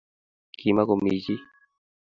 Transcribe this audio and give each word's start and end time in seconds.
Kimakomi 0.59 1.11
chi. 1.23 1.35